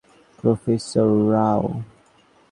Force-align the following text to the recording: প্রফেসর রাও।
প্রফেসর 0.39 1.09
রাও। 1.31 1.63